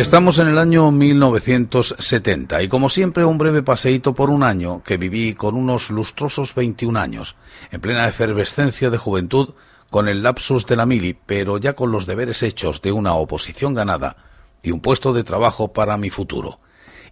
Estamos 0.00 0.38
en 0.38 0.48
el 0.48 0.56
año 0.56 0.90
1970 0.90 2.62
y 2.62 2.68
como 2.68 2.88
siempre 2.88 3.26
un 3.26 3.36
breve 3.36 3.62
paseíto 3.62 4.14
por 4.14 4.30
un 4.30 4.42
año 4.42 4.82
que 4.82 4.96
viví 4.96 5.34
con 5.34 5.54
unos 5.54 5.90
lustrosos 5.90 6.54
21 6.54 6.98
años, 6.98 7.36
en 7.70 7.82
plena 7.82 8.08
efervescencia 8.08 8.88
de 8.88 8.96
juventud, 8.96 9.50
con 9.90 10.08
el 10.08 10.22
lapsus 10.22 10.64
de 10.64 10.76
la 10.76 10.86
mili, 10.86 11.18
pero 11.26 11.58
ya 11.58 11.74
con 11.74 11.92
los 11.92 12.06
deberes 12.06 12.42
hechos 12.42 12.80
de 12.80 12.92
una 12.92 13.12
oposición 13.12 13.74
ganada 13.74 14.16
y 14.62 14.70
un 14.70 14.80
puesto 14.80 15.12
de 15.12 15.22
trabajo 15.22 15.74
para 15.74 15.98
mi 15.98 16.08
futuro. 16.08 16.60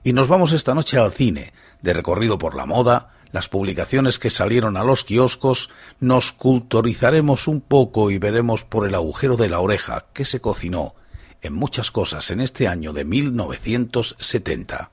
Y 0.02 0.14
nos 0.14 0.28
vamos 0.28 0.52
esta 0.52 0.75
noche 0.75 0.97
al 0.97 1.12
cine, 1.12 1.52
de 1.83 1.92
recorrido 1.92 2.39
por 2.39 2.55
la 2.55 2.64
moda, 2.64 3.12
las 3.33 3.50
publicaciones 3.50 4.19
que 4.19 4.30
salieron 4.30 4.78
a 4.78 4.83
los 4.83 5.05
kioscos, 5.05 5.69
nos 6.00 6.33
culturizaremos 6.33 7.48
un 7.48 7.61
poco 7.61 8.11
y 8.11 8.16
veremos 8.16 8.64
por 8.64 8.89
el 8.89 8.95
agujero 8.95 9.36
de 9.36 9.50
la 9.50 9.61
oreja 9.61 10.06
que 10.14 10.25
se 10.25 10.41
cocinó 10.41 10.95
en 11.42 11.52
muchas 11.52 11.91
cosas 11.91 12.30
en 12.30 12.41
este 12.41 12.69
año 12.69 12.92
de 12.92 13.05
1970. 13.05 14.91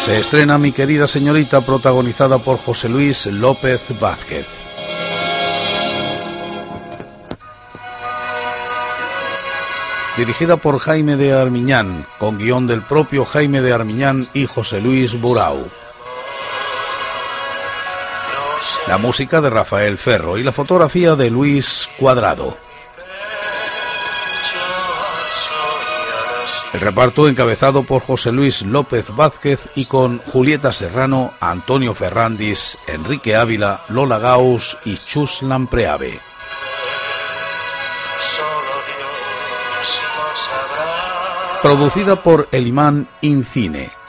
Se 0.00 0.18
estrena 0.18 0.58
Mi 0.58 0.72
querida 0.72 1.06
señorita 1.06 1.60
protagonizada 1.60 2.38
por 2.38 2.58
José 2.58 2.88
Luis 2.88 3.26
López 3.26 3.98
Vázquez. 4.00 4.46
Dirigida 10.16 10.56
por 10.56 10.78
Jaime 10.80 11.16
de 11.16 11.32
Armiñán, 11.32 12.06
con 12.18 12.38
guion 12.38 12.66
del 12.66 12.84
propio 12.84 13.24
Jaime 13.24 13.62
de 13.62 13.72
Armiñán 13.72 14.28
y 14.34 14.46
José 14.46 14.80
Luis 14.80 15.20
Burau. 15.20 15.70
La 18.90 18.98
música 18.98 19.40
de 19.40 19.50
Rafael 19.50 19.98
Ferro 19.98 20.36
y 20.36 20.42
la 20.42 20.50
fotografía 20.50 21.14
de 21.14 21.30
Luis 21.30 21.88
Cuadrado. 21.96 22.58
El 26.72 26.80
reparto 26.80 27.28
encabezado 27.28 27.84
por 27.84 28.02
José 28.02 28.32
Luis 28.32 28.62
López 28.62 29.14
Vázquez 29.14 29.68
y 29.76 29.84
con 29.84 30.18
Julieta 30.26 30.72
Serrano, 30.72 31.34
Antonio 31.38 31.94
Ferrandis, 31.94 32.78
Enrique 32.88 33.36
Ávila, 33.36 33.84
Lola 33.90 34.18
Gauss 34.18 34.76
y 34.84 34.96
Chus 34.96 35.42
Lampreave. 35.42 36.20
Producida 41.62 42.24
por 42.24 42.48
El 42.50 42.66
Imán 42.66 43.08
Incine 43.20 43.99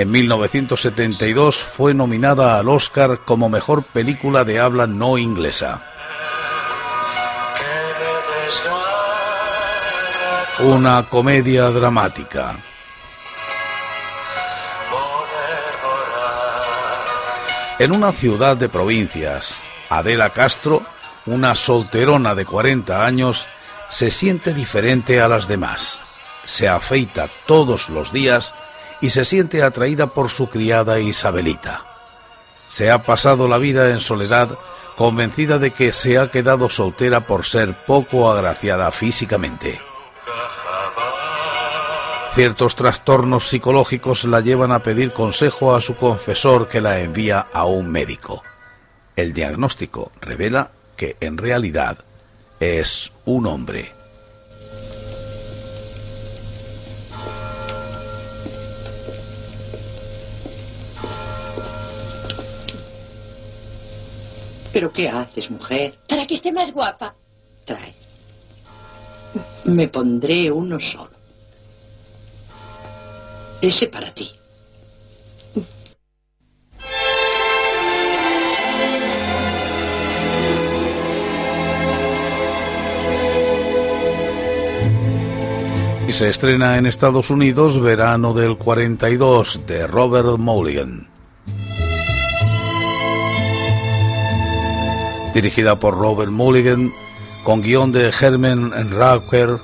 en 0.00 0.10
1972 0.10 1.62
fue 1.62 1.92
nominada 1.92 2.58
al 2.58 2.70
Oscar 2.70 3.20
como 3.26 3.50
mejor 3.50 3.84
película 3.84 4.44
de 4.44 4.58
habla 4.58 4.86
no 4.86 5.18
inglesa. 5.18 5.84
Una 10.60 11.06
comedia 11.10 11.68
dramática. 11.68 12.64
En 17.78 17.92
una 17.92 18.12
ciudad 18.12 18.56
de 18.56 18.70
provincias, 18.70 19.62
Adela 19.90 20.30
Castro, 20.30 20.82
una 21.26 21.54
solterona 21.54 22.34
de 22.34 22.46
40 22.46 23.04
años, 23.04 23.48
se 23.90 24.10
siente 24.10 24.54
diferente 24.54 25.20
a 25.20 25.28
las 25.28 25.46
demás. 25.46 26.00
Se 26.46 26.68
afeita 26.68 27.28
todos 27.46 27.90
los 27.90 28.12
días 28.12 28.54
y 29.00 29.10
se 29.10 29.24
siente 29.24 29.62
atraída 29.62 30.08
por 30.08 30.30
su 30.30 30.48
criada 30.48 31.00
Isabelita. 31.00 31.86
Se 32.66 32.90
ha 32.90 33.02
pasado 33.02 33.48
la 33.48 33.58
vida 33.58 33.90
en 33.90 34.00
soledad, 34.00 34.58
convencida 34.96 35.58
de 35.58 35.72
que 35.72 35.92
se 35.92 36.18
ha 36.18 36.30
quedado 36.30 36.68
soltera 36.68 37.26
por 37.26 37.44
ser 37.44 37.84
poco 37.84 38.30
agraciada 38.30 38.90
físicamente. 38.92 39.80
Ciertos 42.32 42.76
trastornos 42.76 43.48
psicológicos 43.48 44.24
la 44.24 44.40
llevan 44.40 44.70
a 44.70 44.82
pedir 44.84 45.12
consejo 45.12 45.74
a 45.74 45.80
su 45.80 45.96
confesor 45.96 46.68
que 46.68 46.80
la 46.80 47.00
envía 47.00 47.40
a 47.52 47.64
un 47.64 47.90
médico. 47.90 48.44
El 49.16 49.32
diagnóstico 49.32 50.12
revela 50.20 50.70
que 50.96 51.16
en 51.20 51.38
realidad 51.38 52.04
es 52.60 53.12
un 53.24 53.46
hombre. 53.46 53.99
¿Pero 64.80 64.94
qué 64.94 65.10
haces, 65.10 65.50
mujer? 65.50 65.98
Para 66.08 66.26
que 66.26 66.32
esté 66.32 66.50
más 66.52 66.72
guapa. 66.72 67.14
Trae. 67.66 67.94
Me 69.64 69.88
pondré 69.88 70.50
uno 70.50 70.80
solo. 70.80 71.10
Ese 73.60 73.88
para 73.88 74.10
ti. 74.10 74.32
Y 86.08 86.12
se 86.14 86.30
estrena 86.30 86.78
en 86.78 86.86
Estados 86.86 87.28
Unidos 87.28 87.78
Verano 87.82 88.32
del 88.32 88.56
42 88.56 89.66
de 89.66 89.86
Robert 89.86 90.38
Mulligan. 90.38 91.19
Dirigida 95.32 95.78
por 95.78 95.96
Robert 95.96 96.30
Mulligan, 96.30 96.92
con 97.44 97.62
guion 97.62 97.92
de 97.92 98.10
Herman 98.10 98.72
Raucher, 98.90 99.58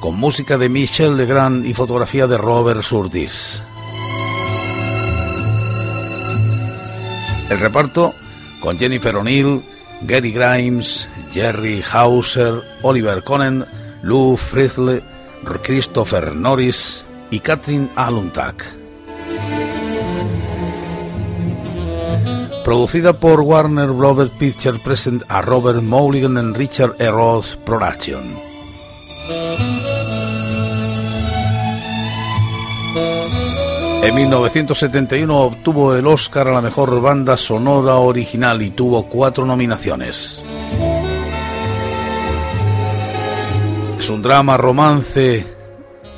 con 0.00 0.16
música 0.16 0.58
de 0.58 0.68
Michel 0.68 1.16
Legrand 1.16 1.66
y 1.66 1.74
fotografía 1.74 2.26
de 2.26 2.38
Robert 2.38 2.82
Surdis. 2.82 3.62
El 7.50 7.58
reparto 7.58 8.14
con 8.60 8.78
Jennifer 8.78 9.16
O'Neill, 9.16 9.62
Gary 10.02 10.32
Grimes, 10.32 11.08
Jerry 11.32 11.82
Hauser, 11.92 12.62
Oliver 12.82 13.22
Conan, 13.24 13.66
Lou 14.02 14.36
Frizzle, 14.36 15.02
Christopher 15.62 16.34
Norris 16.34 17.04
y 17.30 17.40
Catherine 17.40 17.88
Aluntak. 17.96 18.64
Producida 22.68 23.14
por 23.14 23.40
Warner 23.40 23.88
Brothers 23.92 24.32
Pictures 24.32 24.78
Present 24.82 25.22
a 25.28 25.40
Robert 25.40 25.80
Mulligan 25.80 26.36
and 26.36 26.54
Richard 26.54 26.96
E. 26.98 27.10
Roth 27.10 27.56
Production. 27.64 28.38
En 34.02 34.14
1971 34.14 35.34
obtuvo 35.34 35.94
el 35.94 36.06
Oscar 36.06 36.48
a 36.48 36.52
la 36.52 36.60
mejor 36.60 37.00
banda 37.00 37.38
sonora 37.38 37.94
original 37.94 38.60
y 38.60 38.68
tuvo 38.68 39.08
cuatro 39.08 39.46
nominaciones. 39.46 40.42
Es 43.98 44.10
un 44.10 44.20
drama 44.20 44.58
romance 44.58 45.46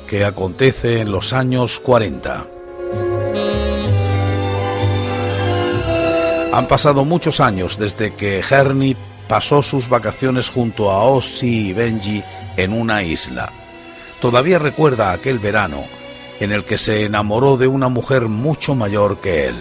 que 0.05 0.25
acontece 0.25 0.99
en 0.99 1.13
los 1.13 1.31
años 1.31 1.79
40. 1.79 2.50
Han 6.53 6.67
pasado 6.67 7.05
muchos 7.05 7.39
años 7.39 7.77
desde 7.77 8.13
que 8.13 8.39
Hernie 8.39 8.97
pasó 9.29 9.63
sus 9.63 9.87
vacaciones 9.87 10.49
junto 10.49 10.91
a 10.91 11.03
Ossie 11.03 11.69
y 11.69 11.73
Benji 11.73 12.21
en 12.57 12.73
una 12.73 13.03
isla. 13.03 13.53
Todavía 14.19 14.59
recuerda 14.59 15.13
aquel 15.13 15.39
verano 15.39 15.85
en 16.41 16.51
el 16.51 16.65
que 16.65 16.77
se 16.77 17.05
enamoró 17.05 17.55
de 17.55 17.67
una 17.67 17.87
mujer 17.87 18.27
mucho 18.27 18.75
mayor 18.75 19.21
que 19.21 19.45
él. 19.47 19.55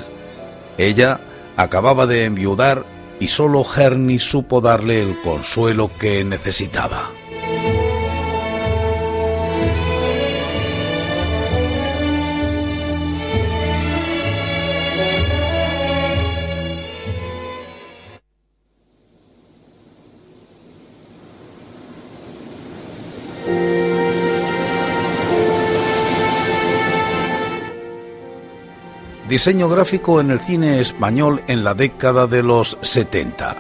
Ella 0.78 1.20
acababa 1.56 2.06
de 2.06 2.24
enviudar 2.24 2.84
y 3.20 3.28
solo 3.28 3.64
Hernie 3.64 4.18
supo 4.18 4.60
darle 4.60 5.00
el 5.00 5.20
consuelo 5.20 5.92
que 5.96 6.24
necesitaba. 6.24 7.10
Diseño 29.30 29.68
gráfico 29.68 30.20
en 30.20 30.32
el 30.32 30.40
cine 30.40 30.80
español 30.80 31.40
en 31.46 31.62
la 31.62 31.74
década 31.74 32.26
de 32.26 32.42
los 32.42 32.76
70. 32.82 33.54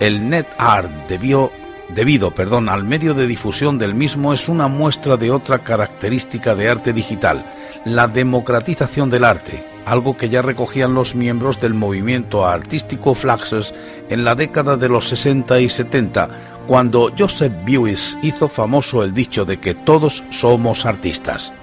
El 0.00 0.28
net 0.28 0.46
art 0.58 0.90
debió, 1.08 1.50
debido 1.88 2.34
perdón, 2.34 2.68
al 2.68 2.84
medio 2.84 3.14
de 3.14 3.26
difusión 3.26 3.78
del 3.78 3.94
mismo 3.94 4.34
es 4.34 4.50
una 4.50 4.68
muestra 4.68 5.16
de 5.16 5.30
otra 5.30 5.60
característica 5.60 6.54
de 6.54 6.68
arte 6.68 6.92
digital, 6.92 7.50
la 7.86 8.06
democratización 8.06 9.08
del 9.08 9.24
arte, 9.24 9.64
algo 9.86 10.14
que 10.14 10.28
ya 10.28 10.42
recogían 10.42 10.92
los 10.92 11.14
miembros 11.14 11.58
del 11.58 11.72
movimiento 11.72 12.46
artístico 12.46 13.14
Flaxus 13.14 13.74
en 14.10 14.24
la 14.24 14.34
década 14.34 14.76
de 14.76 14.90
los 14.90 15.08
60 15.08 15.58
y 15.58 15.70
70, 15.70 16.28
cuando 16.66 17.10
Joseph 17.18 17.54
Beuys 17.64 18.18
hizo 18.20 18.50
famoso 18.50 19.02
el 19.02 19.14
dicho 19.14 19.46
de 19.46 19.58
que 19.58 19.72
todos 19.72 20.22
somos 20.28 20.84
artistas. 20.84 21.54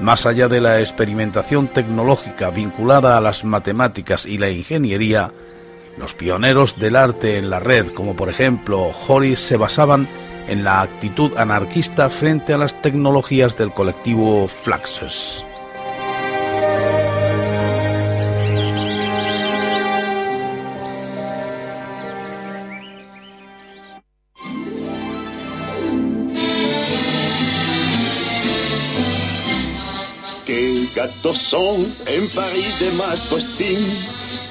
Más 0.00 0.26
allá 0.26 0.48
de 0.48 0.60
la 0.60 0.80
experimentación 0.80 1.68
tecnológica 1.68 2.50
vinculada 2.50 3.16
a 3.16 3.20
las 3.20 3.44
matemáticas 3.44 4.26
y 4.26 4.36
la 4.36 4.50
ingeniería, 4.50 5.32
los 5.96 6.14
pioneros 6.14 6.78
del 6.78 6.96
arte 6.96 7.38
en 7.38 7.48
la 7.48 7.60
red, 7.60 7.88
como 7.92 8.14
por 8.14 8.28
ejemplo 8.28 8.92
Horace, 9.08 9.36
se 9.36 9.56
basaban 9.56 10.06
en 10.48 10.64
la 10.64 10.82
actitud 10.82 11.32
anarquista 11.36 12.10
frente 12.10 12.52
a 12.52 12.58
las 12.58 12.80
tecnologías 12.82 13.56
del 13.56 13.72
colectivo 13.72 14.46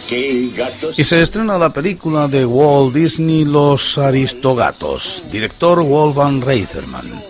Fluxus. 0.07 0.97
Y 0.97 1.03
se 1.03 1.21
estrena 1.21 1.57
la 1.57 1.73
película 1.73 2.27
de 2.27 2.45
Walt 2.45 2.93
Disney 2.93 3.43
Los 3.45 3.97
Aristogatos, 3.97 5.23
director 5.31 5.81
Wolfgang 5.81 6.43
Reitherman. 6.43 7.23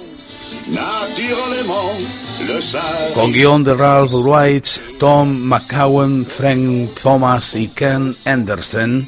Con 3.14 3.32
guion 3.32 3.64
de 3.64 3.74
Ralph 3.74 4.12
Wright, 4.12 4.66
Tom 5.00 5.30
McCowan, 5.30 6.26
Frank 6.26 6.96
Thomas 7.02 7.56
y 7.56 7.68
Ken 7.70 8.16
Anderson. 8.26 9.08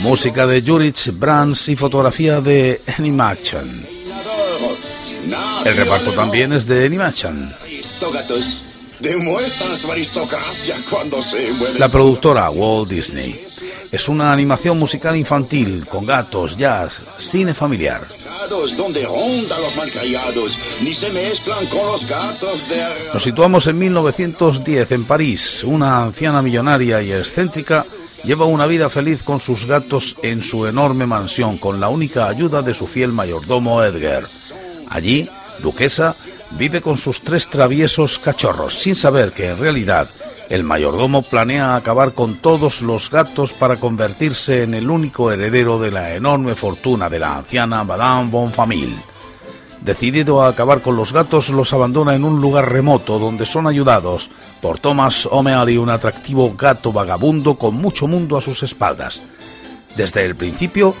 Música 0.00 0.46
de 0.46 0.62
Jurich 0.62 1.10
Brands 1.16 1.68
y 1.68 1.76
fotografía 1.76 2.40
de 2.40 2.82
Animaction. 2.98 3.86
El 5.64 5.76
reparto 5.76 6.12
también 6.12 6.52
es 6.52 6.66
de 6.66 6.84
La 11.78 11.88
productora 11.88 12.50
Walt 12.50 12.88
Disney. 12.88 13.46
Es 13.90 14.08
una 14.08 14.32
animación 14.32 14.78
musical 14.78 15.16
infantil 15.16 15.86
con 15.86 16.06
gatos, 16.06 16.56
jazz, 16.56 17.02
cine 17.18 17.54
familiar. 17.54 18.06
Nos 23.12 23.22
situamos 23.22 23.66
en 23.66 23.78
1910 23.78 24.92
en 24.92 25.04
París. 25.04 25.64
Una 25.64 26.02
anciana 26.02 26.42
millonaria 26.42 27.02
y 27.02 27.12
excéntrica 27.12 27.86
lleva 28.22 28.46
una 28.46 28.66
vida 28.66 28.90
feliz 28.90 29.22
con 29.22 29.40
sus 29.40 29.66
gatos 29.66 30.16
en 30.22 30.42
su 30.42 30.66
enorme 30.66 31.06
mansión 31.06 31.58
con 31.58 31.80
la 31.80 31.88
única 31.88 32.28
ayuda 32.28 32.62
de 32.62 32.74
su 32.74 32.86
fiel 32.86 33.12
mayordomo 33.12 33.82
Edgar. 33.82 34.24
Allí, 34.88 35.28
Duquesa 35.60 36.16
vive 36.52 36.80
con 36.80 36.96
sus 36.96 37.20
tres 37.20 37.48
traviesos 37.48 38.18
cachorros, 38.18 38.74
sin 38.74 38.94
saber 38.94 39.32
que 39.32 39.50
en 39.50 39.58
realidad 39.58 40.08
el 40.48 40.62
mayordomo 40.62 41.22
planea 41.22 41.74
acabar 41.74 42.12
con 42.12 42.36
todos 42.36 42.82
los 42.82 43.10
gatos 43.10 43.52
para 43.52 43.76
convertirse 43.76 44.62
en 44.62 44.74
el 44.74 44.90
único 44.90 45.32
heredero 45.32 45.78
de 45.78 45.90
la 45.90 46.14
enorme 46.14 46.54
fortuna 46.54 47.08
de 47.08 47.18
la 47.18 47.36
anciana 47.36 47.82
Madame 47.82 48.30
Bonfamille. 48.30 49.14
Decidido 49.80 50.42
a 50.42 50.48
acabar 50.48 50.80
con 50.80 50.96
los 50.96 51.12
gatos, 51.12 51.50
los 51.50 51.72
abandona 51.74 52.14
en 52.14 52.24
un 52.24 52.40
lugar 52.40 52.72
remoto 52.72 53.18
donde 53.18 53.44
son 53.44 53.66
ayudados 53.66 54.30
por 54.62 54.78
Thomas 54.78 55.26
O'Malley, 55.30 55.76
un 55.76 55.90
atractivo 55.90 56.54
gato 56.56 56.90
vagabundo 56.90 57.56
con 57.56 57.74
mucho 57.74 58.06
mundo 58.06 58.38
a 58.38 58.42
sus 58.42 58.62
espaldas. 58.62 59.20
Desde 59.94 60.24
el 60.24 60.36
principio, 60.36 60.94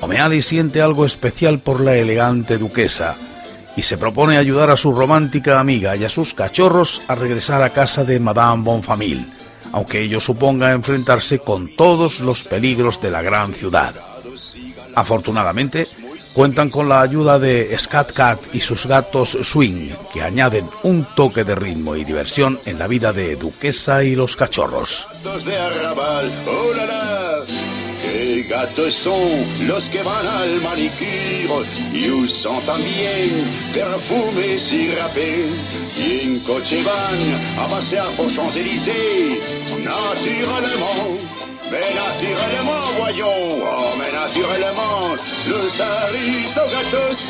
O'Malley 0.00 0.40
siente 0.40 0.80
algo 0.80 1.04
especial 1.04 1.58
por 1.58 1.80
la 1.80 1.96
elegante 1.96 2.56
duquesa, 2.56 3.16
y 3.76 3.82
se 3.82 3.98
propone 3.98 4.36
ayudar 4.36 4.70
a 4.70 4.76
su 4.76 4.92
romántica 4.92 5.60
amiga 5.60 5.96
y 5.96 6.04
a 6.04 6.08
sus 6.08 6.34
cachorros 6.34 7.02
a 7.08 7.14
regresar 7.14 7.62
a 7.62 7.70
casa 7.70 8.04
de 8.04 8.20
Madame 8.20 8.62
Bonfamille, 8.62 9.26
aunque 9.72 10.00
ello 10.00 10.20
suponga 10.20 10.72
enfrentarse 10.72 11.38
con 11.38 11.76
todos 11.76 12.20
los 12.20 12.44
peligros 12.44 13.00
de 13.00 13.10
la 13.10 13.22
gran 13.22 13.54
ciudad. 13.54 13.94
Afortunadamente, 14.94 15.86
cuentan 16.34 16.70
con 16.70 16.88
la 16.88 17.00
ayuda 17.00 17.38
de 17.38 17.76
Scat 17.78 18.12
Cat 18.12 18.40
y 18.52 18.60
sus 18.60 18.86
gatos 18.86 19.38
Swing, 19.42 19.90
que 20.12 20.22
añaden 20.22 20.68
un 20.82 21.06
toque 21.14 21.44
de 21.44 21.54
ritmo 21.54 21.96
y 21.96 22.04
diversión 22.04 22.58
en 22.64 22.78
la 22.78 22.86
vida 22.86 23.12
de 23.12 23.36
Duquesa 23.36 24.02
y 24.04 24.14
los 24.16 24.36
cachorros. 24.36 25.06
Les 25.24 25.44
gatos 28.48 28.94
sont 29.02 29.46
los 29.66 29.88
que 29.90 30.02
van 30.02 30.26
al 30.26 30.60
manicure 30.60 31.66
y 31.92 32.10
usan 32.10 32.60
también 32.66 33.30
perfume 33.72 34.58
sirapé. 34.58 35.46
Y 35.96 36.20
en 36.24 36.40
coche 36.40 36.82
van 36.82 37.64
a 37.64 37.66
pasear 37.68 38.08
por 38.16 38.28
Champs-Élysées, 38.30 39.40
naturellement. 39.84 41.18
Mais 41.70 41.94
naturellement, 41.94 42.84
voyons, 42.98 43.62
oh, 43.62 43.94
mais 43.96 44.12
naturellement, 44.12 45.14
los 45.46 45.80
aristogatos 45.80 47.26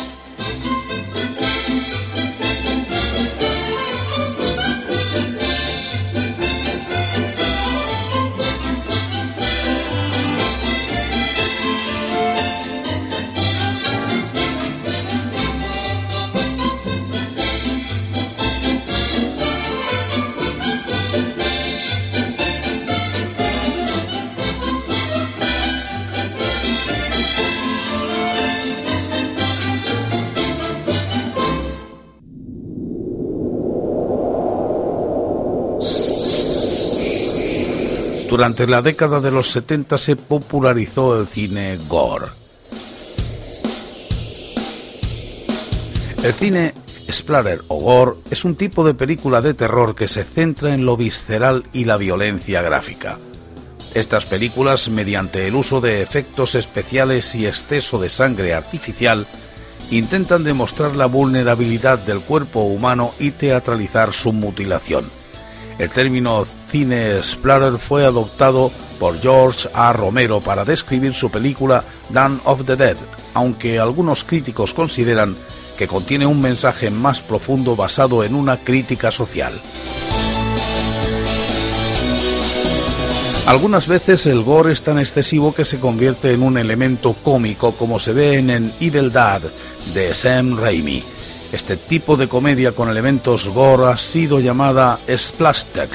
Durante 38.41 38.67
la 38.67 38.81
década 38.81 39.20
de 39.20 39.31
los 39.31 39.51
70 39.51 39.99
se 39.99 40.17
popularizó 40.17 41.20
el 41.20 41.27
cine 41.27 41.79
gore. 41.89 42.29
El 46.23 46.32
cine 46.32 46.73
splatter 47.13 47.61
o 47.69 47.81
gore 47.81 48.13
es 48.31 48.47
un 48.47 48.55
tipo 48.55 48.82
de 48.82 48.94
película 48.94 49.43
de 49.43 49.53
terror 49.53 49.94
que 49.94 50.09
se 50.09 50.25
centra 50.25 50.73
en 50.73 50.87
lo 50.87 50.97
visceral 50.97 51.65
y 51.75 51.85
la 51.85 51.99
violencia 51.99 52.63
gráfica. 52.63 53.19
Estas 53.93 54.25
películas, 54.25 54.89
mediante 54.89 55.47
el 55.47 55.55
uso 55.55 55.82
de 55.82 56.01
efectos 56.01 56.55
especiales 56.55 57.35
y 57.35 57.47
exceso 57.47 58.01
de 58.01 58.09
sangre 58.09 58.55
artificial, 58.55 59.27
intentan 59.91 60.44
demostrar 60.44 60.97
la 60.97 61.05
vulnerabilidad 61.05 61.99
del 61.99 62.23
cuerpo 62.23 62.63
humano 62.63 63.13
y 63.19 63.32
teatralizar 63.32 64.15
su 64.15 64.32
mutilación. 64.32 65.19
El 65.81 65.89
término 65.89 66.46
cine 66.70 67.22
splatter 67.22 67.79
fue 67.79 68.05
adoptado 68.05 68.70
por 68.99 69.19
George 69.19 69.67
A. 69.72 69.94
Romero 69.94 70.43
para 70.43 70.67
describir 70.67 71.15
su 71.15 71.31
película 71.31 71.84
Dawn 72.10 72.39
of 72.44 72.67
the 72.67 72.77
Dead, 72.77 72.99
aunque 73.32 73.79
algunos 73.79 74.22
críticos 74.25 74.75
consideran 74.75 75.34
que 75.79 75.89
contiene 75.89 76.27
un 76.27 76.43
mensaje 76.43 76.91
más 76.91 77.22
profundo 77.22 77.77
basado 77.77 78.25
en 78.25 78.34
una 78.34 78.58
crítica 78.58 79.10
social. 79.10 79.58
Algunas 83.46 83.89
veces 83.89 84.27
el 84.27 84.43
gore 84.43 84.75
es 84.75 84.82
tan 84.82 84.99
excesivo 84.99 85.55
que 85.55 85.65
se 85.65 85.81
convierte 85.81 86.34
en 86.34 86.43
un 86.43 86.58
elemento 86.58 87.15
cómico 87.15 87.72
como 87.72 87.99
se 87.99 88.13
ve 88.13 88.34
en 88.34 88.70
Evil 88.81 89.10
Dad 89.10 89.41
de 89.94 90.15
Sam 90.15 90.58
Raimi 90.58 91.03
este 91.52 91.76
tipo 91.76 92.16
de 92.16 92.28
comedia 92.28 92.72
con 92.72 92.88
elementos 92.88 93.48
gore 93.48 93.92
ha 93.92 93.98
sido 93.98 94.40
llamada 94.40 94.98
Splastic, 95.08 95.90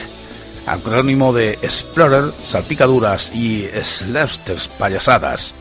acrónimo 0.66 1.34
de 1.34 1.54
Explorer, 1.62 2.32
salpicaduras 2.44 3.34
y 3.36 3.68
slapsticks 3.82 4.68
payasadas, 4.68 5.54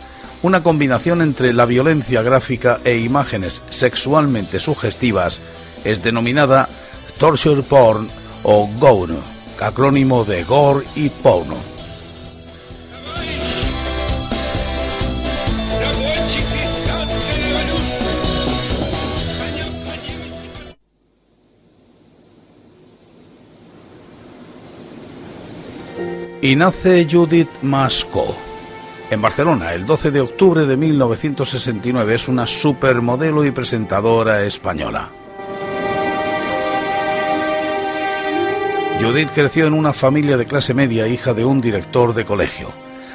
una 0.42 0.62
combinación 0.62 1.22
entre 1.22 1.52
la 1.52 1.64
violencia 1.64 2.22
gráfica 2.22 2.78
e 2.84 2.98
imágenes 2.98 3.62
sexualmente 3.70 4.60
sugestivas 4.60 5.40
es 5.84 6.02
denominada 6.02 6.68
torture 7.18 7.62
porn 7.62 8.08
o 8.42 8.68
GOUN, 8.78 9.16
acrónimo 9.60 10.24
de 10.24 10.44
Gore 10.44 10.84
y 10.96 11.08
Porno. 11.08 11.74
Y 26.44 26.56
nace 26.56 27.08
Judith 27.10 27.48
Masco. 27.62 28.36
En 29.08 29.22
Barcelona, 29.22 29.72
el 29.72 29.86
12 29.86 30.10
de 30.10 30.20
octubre 30.20 30.66
de 30.66 30.76
1969, 30.76 32.16
es 32.16 32.28
una 32.28 32.46
supermodelo 32.46 33.46
y 33.46 33.50
presentadora 33.50 34.42
española. 34.42 35.08
Judith 39.00 39.30
creció 39.34 39.66
en 39.66 39.72
una 39.72 39.94
familia 39.94 40.36
de 40.36 40.44
clase 40.44 40.74
media, 40.74 41.08
hija 41.08 41.32
de 41.32 41.46
un 41.46 41.62
director 41.62 42.12
de 42.12 42.26
colegio. 42.26 42.68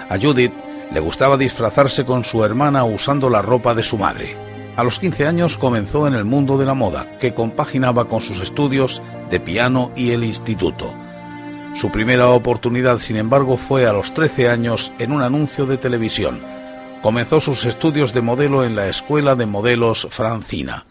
A 0.09 0.17
Judith 0.17 0.53
le 0.91 0.99
gustaba 0.99 1.37
disfrazarse 1.37 2.05
con 2.05 2.25
su 2.25 2.43
hermana 2.43 2.83
usando 2.83 3.29
la 3.29 3.43
ropa 3.43 3.75
de 3.75 3.83
su 3.83 3.99
madre. 3.99 4.35
A 4.75 4.83
los 4.83 4.97
15 4.97 5.27
años 5.27 5.55
comenzó 5.55 6.07
en 6.07 6.15
el 6.15 6.25
mundo 6.25 6.57
de 6.57 6.65
la 6.65 6.73
moda, 6.73 7.19
que 7.19 7.35
compaginaba 7.35 8.05
con 8.05 8.21
sus 8.21 8.39
estudios 8.39 9.03
de 9.29 9.39
piano 9.39 9.91
y 9.95 10.13
el 10.13 10.23
instituto. 10.23 10.95
Su 11.75 11.91
primera 11.91 12.29
oportunidad, 12.29 12.99
sin 12.99 13.15
embargo, 13.15 13.55
fue 13.55 13.85
a 13.87 13.93
los 13.93 14.13
13 14.13 14.49
años 14.49 14.91
en 14.99 15.11
un 15.11 15.21
anuncio 15.21 15.65
de 15.65 15.77
televisión. 15.77 16.43
Comenzó 17.01 17.39
sus 17.39 17.63
estudios 17.63 18.13
de 18.13 18.21
modelo 18.21 18.65
en 18.65 18.75
la 18.75 18.87
Escuela 18.89 19.35
de 19.35 19.45
Modelos 19.45 20.07
Francina. 20.09 20.85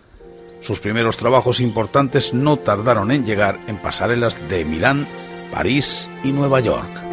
Sus 0.61 0.81
primeros 0.81 1.17
trabajos 1.17 1.61
importantes 1.61 2.33
no 2.33 2.57
tardaron 2.57 3.11
en 3.11 3.25
llegar 3.25 3.61
en 3.67 3.77
pasarelas 3.77 4.39
de 4.49 4.65
Milán, 4.65 5.07
París 5.53 6.09
y 6.25 6.33
Nueva 6.33 6.61
York. 6.61 7.09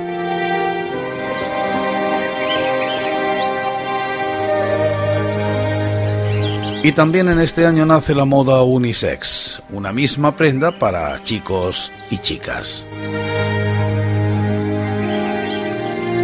Y 6.86 6.92
también 6.92 7.30
en 7.30 7.40
este 7.40 7.66
año 7.66 7.84
nace 7.86 8.14
la 8.14 8.26
moda 8.26 8.62
unisex, 8.62 9.60
una 9.72 9.92
misma 9.92 10.36
prenda 10.36 10.78
para 10.78 11.22
chicos 11.24 11.92
y 12.12 12.20
chicas. 12.20 12.86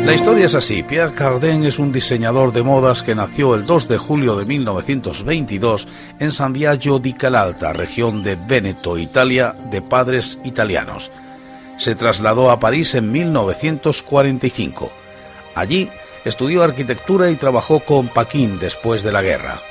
La 0.06 0.16
historia 0.16 0.48
es 0.48 0.56
así. 0.56 0.82
Pierre 0.82 1.14
Cardin 1.14 1.64
es 1.64 1.78
un 1.78 1.92
diseñador 1.92 2.54
de 2.54 2.64
modas 2.64 3.04
que 3.04 3.14
nació 3.14 3.54
el 3.54 3.68
2 3.68 3.88
de 3.88 4.00
julio 4.00 4.36
de 4.36 4.46
1922 4.46 5.88
en 6.20 6.32
San 6.32 6.54
Biagio 6.54 6.98
di 6.98 7.14
Calalta, 7.14 7.72
región 7.72 8.24
de 8.24 8.36
Véneto, 8.36 8.98
Italia, 8.98 9.56
de 9.70 9.84
padres 9.84 10.40
italianos. 10.44 11.12
Se 11.78 11.94
trasladó 11.94 12.50
a 12.50 12.60
París 12.60 12.96
en 12.96 13.12
1945. 13.12 14.92
Allí 15.54 15.92
estudió 16.26 16.64
arquitectura 16.64 17.30
y 17.30 17.36
trabajó 17.36 17.82
con 17.82 18.08
Paquin 18.08 18.58
después 18.58 19.04
de 19.04 19.12
la 19.12 19.22
guerra. 19.22 19.62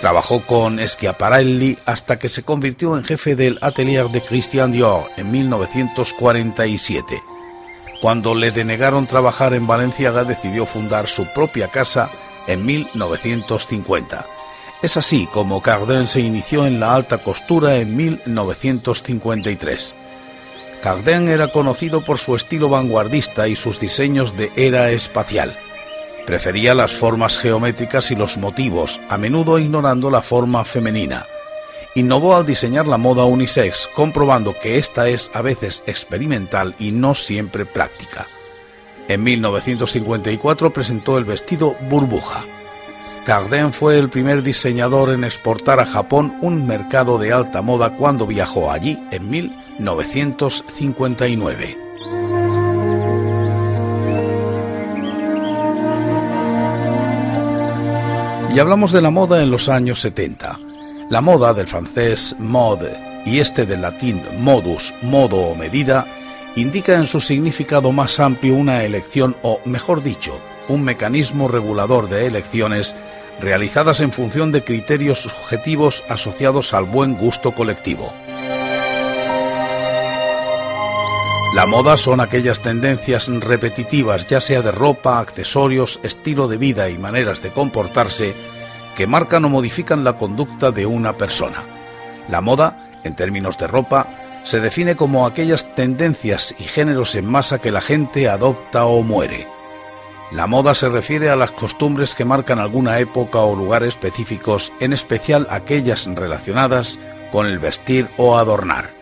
Trabajó 0.00 0.40
con 0.40 0.80
Schiaparelli 0.80 1.78
hasta 1.86 2.18
que 2.18 2.28
se 2.28 2.42
convirtió 2.42 2.96
en 2.96 3.04
jefe 3.04 3.36
del 3.36 3.60
atelier 3.62 4.10
de 4.10 4.22
Christian 4.22 4.72
Dior 4.72 5.04
en 5.16 5.30
1947. 5.30 7.37
Cuando 8.00 8.34
le 8.34 8.50
denegaron 8.52 9.06
trabajar 9.06 9.54
en 9.54 9.66
Valenciaga 9.66 10.24
decidió 10.24 10.66
fundar 10.66 11.08
su 11.08 11.26
propia 11.26 11.68
casa 11.68 12.10
en 12.46 12.64
1950. 12.64 14.26
Es 14.82 14.96
así 14.96 15.28
como 15.32 15.60
Cardin 15.60 16.06
se 16.06 16.20
inició 16.20 16.64
en 16.66 16.78
la 16.78 16.94
alta 16.94 17.18
costura 17.18 17.76
en 17.76 17.96
1953. 17.96 19.94
Cardin 20.82 21.26
era 21.26 21.48
conocido 21.48 22.04
por 22.04 22.18
su 22.18 22.36
estilo 22.36 22.68
vanguardista 22.68 23.48
y 23.48 23.56
sus 23.56 23.80
diseños 23.80 24.36
de 24.36 24.52
era 24.54 24.90
espacial. 24.90 25.56
Prefería 26.24 26.74
las 26.76 26.92
formas 26.92 27.38
geométricas 27.38 28.12
y 28.12 28.14
los 28.14 28.36
motivos, 28.36 29.00
a 29.08 29.18
menudo 29.18 29.58
ignorando 29.58 30.10
la 30.10 30.22
forma 30.22 30.64
femenina 30.64 31.26
innovó 31.98 32.36
al 32.36 32.46
diseñar 32.46 32.86
la 32.86 32.96
moda 32.96 33.24
unisex, 33.24 33.90
comprobando 33.94 34.58
que 34.58 34.78
esta 34.78 35.08
es 35.08 35.30
a 35.34 35.42
veces 35.42 35.82
experimental 35.86 36.74
y 36.78 36.92
no 36.92 37.14
siempre 37.14 37.66
práctica. 37.66 38.26
En 39.08 39.24
1954 39.24 40.72
presentó 40.72 41.18
el 41.18 41.24
vestido 41.24 41.74
burbuja. 41.88 42.44
Cardin 43.24 43.72
fue 43.72 43.98
el 43.98 44.08
primer 44.08 44.42
diseñador 44.42 45.10
en 45.10 45.24
exportar 45.24 45.80
a 45.80 45.86
Japón 45.86 46.38
un 46.40 46.66
mercado 46.66 47.18
de 47.18 47.32
alta 47.32 47.62
moda 47.62 47.96
cuando 47.96 48.26
viajó 48.26 48.70
allí 48.70 48.98
en 49.10 49.28
1959. 49.28 51.78
Y 58.54 58.58
hablamos 58.58 58.92
de 58.92 59.02
la 59.02 59.10
moda 59.10 59.42
en 59.42 59.50
los 59.50 59.68
años 59.68 60.00
70. 60.00 60.67
La 61.10 61.22
moda 61.22 61.54
del 61.54 61.66
francés 61.66 62.36
mode 62.38 63.22
y 63.24 63.40
este 63.40 63.64
del 63.64 63.80
latín 63.80 64.22
modus, 64.40 64.92
modo 65.00 65.38
o 65.38 65.54
medida, 65.54 66.06
indica 66.54 66.96
en 66.96 67.06
su 67.06 67.22
significado 67.22 67.92
más 67.92 68.20
amplio 68.20 68.54
una 68.54 68.84
elección 68.84 69.34
o, 69.42 69.58
mejor 69.64 70.02
dicho, 70.02 70.38
un 70.68 70.84
mecanismo 70.84 71.48
regulador 71.48 72.10
de 72.10 72.26
elecciones 72.26 72.94
realizadas 73.40 74.00
en 74.00 74.12
función 74.12 74.52
de 74.52 74.64
criterios 74.64 75.22
subjetivos 75.22 76.04
asociados 76.10 76.74
al 76.74 76.84
buen 76.84 77.16
gusto 77.16 77.52
colectivo. 77.52 78.12
La 81.54 81.64
moda 81.66 81.96
son 81.96 82.20
aquellas 82.20 82.60
tendencias 82.60 83.28
repetitivas, 83.28 84.26
ya 84.26 84.42
sea 84.42 84.60
de 84.60 84.72
ropa, 84.72 85.20
accesorios, 85.20 86.00
estilo 86.02 86.48
de 86.48 86.58
vida 86.58 86.90
y 86.90 86.98
maneras 86.98 87.42
de 87.42 87.48
comportarse, 87.48 88.34
que 88.98 89.06
marcan 89.06 89.44
o 89.44 89.48
modifican 89.48 90.02
la 90.02 90.18
conducta 90.18 90.72
de 90.72 90.84
una 90.84 91.16
persona. 91.16 91.62
La 92.28 92.40
moda, 92.40 93.00
en 93.04 93.14
términos 93.14 93.56
de 93.56 93.68
ropa, 93.68 94.08
se 94.42 94.58
define 94.58 94.96
como 94.96 95.24
aquellas 95.24 95.72
tendencias 95.76 96.52
y 96.58 96.64
géneros 96.64 97.14
en 97.14 97.24
masa 97.24 97.60
que 97.60 97.70
la 97.70 97.80
gente 97.80 98.28
adopta 98.28 98.86
o 98.86 99.04
muere. 99.04 99.46
La 100.32 100.48
moda 100.48 100.74
se 100.74 100.88
refiere 100.88 101.30
a 101.30 101.36
las 101.36 101.52
costumbres 101.52 102.16
que 102.16 102.24
marcan 102.24 102.58
alguna 102.58 102.98
época 102.98 103.38
o 103.38 103.54
lugar 103.54 103.84
específicos, 103.84 104.72
en 104.80 104.92
especial 104.92 105.46
aquellas 105.48 106.06
relacionadas 106.06 106.98
con 107.30 107.46
el 107.46 107.60
vestir 107.60 108.08
o 108.16 108.36
adornar. 108.36 108.94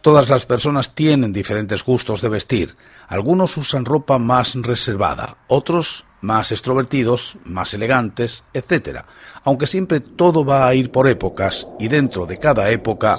Todas 0.00 0.28
las 0.28 0.44
personas 0.44 0.90
tienen 0.90 1.32
diferentes 1.32 1.84
gustos 1.84 2.20
de 2.20 2.30
vestir. 2.30 2.74
Algunos 3.08 3.56
usan 3.56 3.84
ropa 3.84 4.18
más 4.18 4.54
reservada, 4.54 5.36
otros 5.48 6.04
más 6.20 6.52
extrovertidos, 6.52 7.36
más 7.44 7.74
elegantes, 7.74 8.44
etc. 8.54 9.00
Aunque 9.44 9.66
siempre 9.66 10.00
todo 10.00 10.44
va 10.44 10.66
a 10.66 10.74
ir 10.74 10.90
por 10.90 11.08
épocas 11.08 11.66
y 11.78 11.88
dentro 11.88 12.26
de 12.26 12.38
cada 12.38 12.70
época 12.70 13.18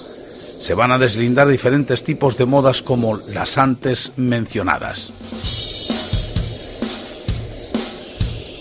se 0.59 0.73
van 0.73 0.91
a 0.91 0.97
deslindar 0.97 1.47
diferentes 1.47 2.03
tipos 2.03 2.37
de 2.37 2.45
modas 2.45 2.81
como 2.81 3.17
las 3.17 3.57
antes 3.57 4.13
mencionadas. 4.17 5.13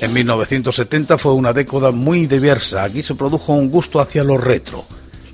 En 0.01 0.13
1970 0.13 1.17
fue 1.17 1.33
una 1.33 1.55
década 1.55 1.91
muy 1.91 2.27
diversa. 2.27 2.85
Aquí 2.85 3.03
se 3.03 3.15
produjo 3.15 3.55
un 3.55 3.71
gusto 3.71 4.01
hacia 4.01 4.23
lo 4.23 4.37
retro. 4.37 4.85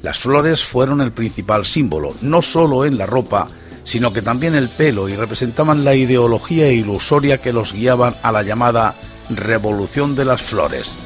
Las 0.03 0.21
flores 0.21 0.63
fueron 0.63 1.01
el 1.01 1.11
principal 1.11 1.67
símbolo, 1.67 2.15
no 2.23 2.41
solo 2.41 2.85
en 2.85 2.97
la 2.97 3.07
ropa, 3.07 3.49
sino 3.91 4.13
que 4.13 4.23
también 4.23 4.55
el 4.55 4.69
pelo 4.69 5.09
y 5.09 5.17
representaban 5.17 5.85
la 5.85 5.97
ideología 5.97 6.71
ilusoria 6.71 7.39
que 7.39 7.53
los 7.53 7.73
guiaban 7.73 8.15
a 8.23 8.31
la 8.31 8.45
llamada 8.45 8.95
revolución 9.31 10.15
de 10.15 10.25
las 10.25 10.43
flores. 10.43 10.97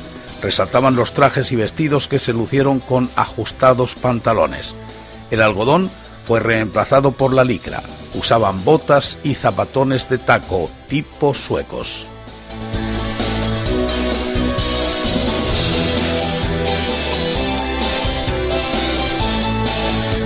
Resaltaban 0.42 0.94
los 0.94 1.14
trajes 1.14 1.50
y 1.50 1.56
vestidos 1.56 2.08
que 2.08 2.18
se 2.18 2.34
lucieron 2.34 2.80
con 2.80 3.08
ajustados 3.16 3.94
pantalones. 3.94 4.74
El 5.30 5.40
algodón 5.40 5.90
fue 6.26 6.40
reemplazado 6.40 7.12
por 7.12 7.32
la 7.32 7.42
licra. 7.42 7.82
Usaban 8.12 8.62
botas 8.66 9.16
y 9.24 9.34
zapatones 9.34 10.10
de 10.10 10.18
taco 10.18 10.68
tipo 10.86 11.32
suecos. 11.32 12.06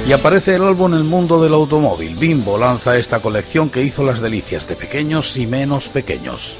Y 0.08 0.12
aparece 0.14 0.54
el 0.54 0.62
álbum 0.62 0.94
El 0.94 1.04
Mundo 1.04 1.42
del 1.42 1.52
Automóvil. 1.52 2.16
Bimbo 2.16 2.56
lanza 2.56 2.96
esta 2.96 3.20
colección 3.20 3.68
que 3.68 3.82
hizo 3.82 4.02
las 4.02 4.22
delicias 4.22 4.66
de 4.66 4.74
pequeños 4.74 5.36
y 5.36 5.46
menos 5.46 5.90
pequeños. 5.90 6.56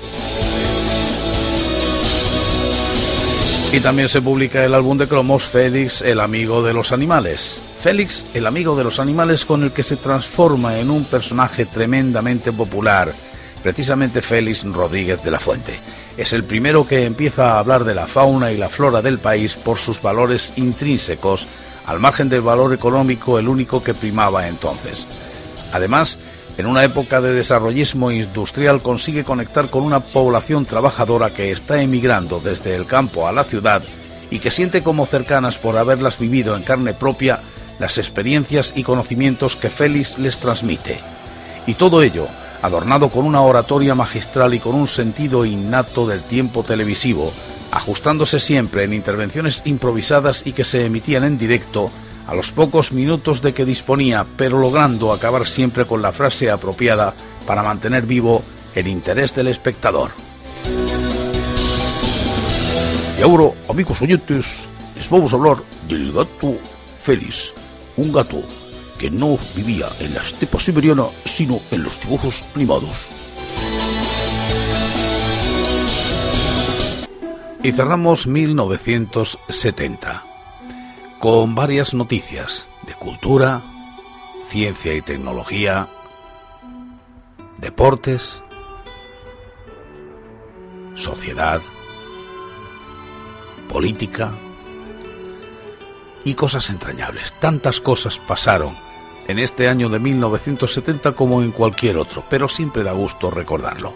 Y 3.73 3.81
también 3.81 4.11
se 4.11 4.21
publica 4.21 4.63
el 4.67 4.75
álbum 4.75 4.99
de 4.99 5.09
cromos 5.09 5.45
Félix, 5.45 6.03
el 6.03 6.21
amigo 6.21 6.63
de 6.63 6.75
los 6.75 6.93
animales. 6.93 7.63
Félix, 7.81 8.27
el 8.35 8.47
amigo 8.47 8.77
de 8.77 8.85
los 8.85 9.01
animales 9.01 9.47
con 9.47 9.63
el 9.63 9.73
que 9.73 9.83
se 9.83 9.97
transforma 9.97 10.79
en 10.79 10.91
un 10.91 11.05
personaje 11.05 11.65
tremendamente 11.65 12.53
popular, 12.53 13.15
precisamente 13.63 14.21
Félix 14.21 14.63
Rodríguez 14.65 15.23
de 15.23 15.31
la 15.31 15.41
Fuente. 15.41 15.73
Es 16.19 16.35
el 16.35 16.45
primero 16.45 16.87
que 16.87 17.07
empieza 17.07 17.55
a 17.55 17.61
hablar 17.61 17.85
de 17.85 17.95
la 17.95 18.07
fauna 18.09 18.53
y 18.53 18.59
la 18.59 18.69
flora 18.69 19.01
del 19.01 19.19
país 19.19 19.57
por 19.57 19.79
sus 19.79 20.03
valores 20.03 20.53
intrínsecos 20.57 21.47
al 21.89 21.99
margen 22.01 22.29
del 22.29 22.43
valor 22.43 22.73
económico 22.75 23.39
el 23.39 23.49
único 23.49 23.83
que 23.83 23.95
primaba 23.95 24.47
entonces. 24.47 25.07
Además, 25.73 26.19
en 26.59 26.67
una 26.67 26.85
época 26.85 27.21
de 27.21 27.33
desarrollismo 27.33 28.11
industrial 28.11 28.83
consigue 28.83 29.25
conectar 29.25 29.71
con 29.71 29.83
una 29.83 30.01
población 30.01 30.67
trabajadora 30.67 31.31
que 31.31 31.51
está 31.51 31.81
emigrando 31.81 32.41
desde 32.41 32.75
el 32.75 32.85
campo 32.85 33.27
a 33.27 33.33
la 33.33 33.45
ciudad 33.45 33.83
y 34.31 34.39
que 34.39 34.51
siente 34.51 34.83
como 34.83 35.07
cercanas 35.07 35.57
por 35.57 35.77
haberlas 35.79 36.19
vivido 36.19 36.57
en 36.57 36.63
carne 36.63 36.93
propia 36.93 37.41
las 37.79 37.97
experiencias 37.97 38.75
y 38.77 38.83
conocimientos 38.83 39.57
que 39.57 39.71
Félix 39.71 40.19
les 40.19 40.39
transmite. 40.39 41.01
Y 41.67 41.75
todo 41.75 42.03
ello 42.03 42.27
adornado 42.61 43.09
con 43.09 43.25
una 43.25 43.41
oratoria 43.41 43.95
magistral 43.95 44.53
y 44.53 44.59
con 44.59 44.75
un 44.75 44.89
sentido 44.89 45.45
innato 45.45 46.07
del 46.07 46.23
tiempo 46.23 46.65
televisivo, 46.65 47.33
ajustándose 47.71 48.41
siempre 48.41 48.85
en 48.85 48.95
intervenciones 48.95 49.63
improvisadas 49.65 50.47
y 50.47 50.53
que 50.53 50.65
se 50.65 50.87
emitían 50.87 51.25
en 51.25 51.39
directo 51.39 51.91
a 52.27 52.35
los 52.35 52.53
pocos 52.53 52.93
minutos 52.93 53.41
de 53.41 53.55
que 53.55 53.65
disponía, 53.65 54.27
pero 54.37 54.59
logrando 54.59 55.13
acabar 55.13 55.47
siempre 55.47 55.87
con 55.87 56.03
la 56.03 56.13
frase 56.13 56.51
apropiada 56.51 57.15
para 57.47 57.63
mantener 57.63 58.05
vivo 58.05 58.43
el 58.75 58.87
interés 58.87 59.35
del 59.35 59.49
espectador. 59.49 60.11
Y 63.19 63.23
ahora, 63.23 63.53
amigos 63.69 64.01
oyentes, 64.03 64.69
les 64.95 65.09
vamos 65.11 65.33
a 65.33 65.37
hablar 65.37 65.57
del 65.89 66.13
gato 66.13 66.57
Félix, 67.03 67.55
un 67.97 68.13
gato 68.13 68.43
que 68.99 69.11
no 69.11 69.39
vivía 69.57 69.89
en 70.01 70.15
la 70.15 70.23
estepa 70.23 70.61
siberiana, 70.61 71.05
sino 71.25 71.61
en 71.71 71.83
los 71.83 72.01
dibujos 72.01 72.45
animados. 72.55 73.18
Y 77.63 77.73
cerramos 77.73 78.27
1970 78.27 80.25
con 81.19 81.55
varias 81.55 81.95
noticias 81.95 82.69
de 82.87 82.95
cultura, 82.95 83.63
ciencia 84.47 84.95
y 84.95 85.03
tecnología, 85.03 85.89
deportes, 87.59 88.43
sociedad, 90.95 91.61
política 93.69 94.31
y 96.25 96.35
cosas 96.35 96.71
entrañables. 96.71 97.33
Tantas 97.35 97.81
cosas 97.81 98.19
pasaron 98.19 98.77
en 99.27 99.39
este 99.39 99.69
año 99.69 99.89
de 99.89 99.99
1970 99.99 101.13
como 101.13 101.43
en 101.43 101.51
cualquier 101.53 101.99
otro, 101.99 102.25
pero 102.31 102.49
siempre 102.49 102.83
da 102.83 102.93
gusto 102.93 103.31
recordarlo. 103.31 103.95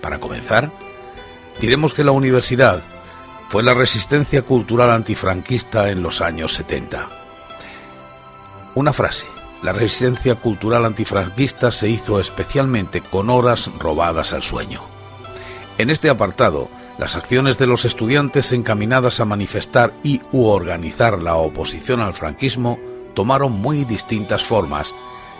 Para 0.00 0.20
comenzar, 0.20 0.70
diremos 1.62 1.94
que 1.94 2.02
la 2.02 2.10
universidad 2.10 2.82
fue 3.48 3.62
la 3.62 3.72
resistencia 3.72 4.42
cultural 4.42 4.90
antifranquista 4.90 5.90
en 5.90 6.02
los 6.02 6.20
años 6.20 6.54
70. 6.54 7.08
Una 8.74 8.92
frase. 8.92 9.26
La 9.62 9.72
resistencia 9.72 10.34
cultural 10.34 10.84
antifranquista 10.84 11.70
se 11.70 11.88
hizo 11.88 12.18
especialmente 12.18 13.00
con 13.00 13.30
horas 13.30 13.70
robadas 13.78 14.32
al 14.32 14.42
sueño. 14.42 14.80
En 15.78 15.90
este 15.90 16.10
apartado, 16.10 16.68
las 16.98 17.14
acciones 17.14 17.58
de 17.58 17.68
los 17.68 17.84
estudiantes 17.84 18.50
encaminadas 18.50 19.20
a 19.20 19.24
manifestar 19.24 19.94
y 20.02 20.20
u 20.32 20.46
organizar 20.46 21.22
la 21.22 21.36
oposición 21.36 22.00
al 22.00 22.14
franquismo 22.14 22.80
tomaron 23.14 23.52
muy 23.52 23.84
distintas 23.84 24.42
formas, 24.42 24.92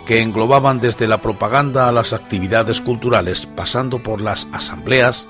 que 0.05 0.21
englobaban 0.21 0.79
desde 0.79 1.09
la 1.09 1.17
propaganda 1.17 1.89
a 1.89 1.91
las 1.91 2.13
actividades 2.13 2.79
culturales, 2.79 3.45
pasando 3.45 4.01
por 4.01 4.21
las 4.21 4.47
asambleas, 4.53 5.27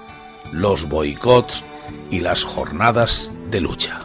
los 0.54 0.88
boicots, 0.88 1.64
y 2.10 2.20
las 2.20 2.44
jornadas 2.44 3.32
de 3.50 3.60
lucha. 3.60 4.00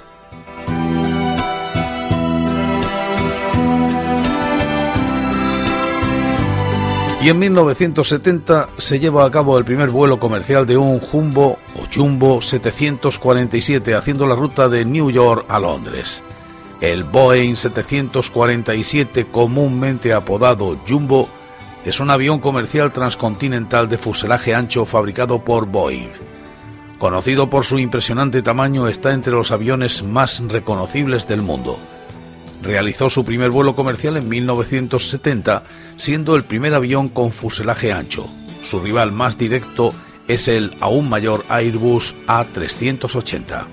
Y 7.20 7.30
en 7.30 7.38
1970 7.38 8.70
se 8.78 8.98
lleva 9.00 9.26
a 9.26 9.30
cabo 9.30 9.58
el 9.58 9.64
primer 9.64 9.90
vuelo 9.90 10.18
comercial 10.18 10.64
de 10.64 10.76
un 10.76 11.00
Jumbo 11.00 11.58
o 11.74 11.86
Jumbo 11.92 12.40
747 12.40 13.94
haciendo 13.94 14.26
la 14.26 14.36
ruta 14.36 14.68
de 14.68 14.84
New 14.84 15.10
York 15.10 15.44
a 15.48 15.58
Londres. 15.58 16.22
El 16.80 17.02
Boeing 17.02 17.56
747, 17.56 19.26
comúnmente 19.26 20.12
apodado 20.14 20.78
Jumbo, 20.88 21.28
es 21.84 21.98
un 21.98 22.08
avión 22.10 22.38
comercial 22.38 22.92
transcontinental 22.92 23.88
de 23.88 23.98
fuselaje 23.98 24.54
ancho 24.54 24.86
fabricado 24.86 25.44
por 25.44 25.66
Boeing. 25.66 26.27
Conocido 26.98 27.48
por 27.48 27.64
su 27.64 27.78
impresionante 27.78 28.42
tamaño, 28.42 28.88
está 28.88 29.12
entre 29.12 29.32
los 29.32 29.52
aviones 29.52 30.02
más 30.02 30.42
reconocibles 30.48 31.28
del 31.28 31.42
mundo. 31.42 31.78
Realizó 32.60 33.08
su 33.08 33.24
primer 33.24 33.50
vuelo 33.50 33.76
comercial 33.76 34.16
en 34.16 34.28
1970, 34.28 35.62
siendo 35.96 36.34
el 36.34 36.44
primer 36.44 36.74
avión 36.74 37.08
con 37.08 37.30
fuselaje 37.30 37.92
ancho. 37.92 38.28
Su 38.62 38.80
rival 38.80 39.12
más 39.12 39.38
directo 39.38 39.94
es 40.26 40.48
el 40.48 40.72
aún 40.80 41.08
mayor 41.08 41.44
Airbus 41.48 42.16
A380. 42.26 43.66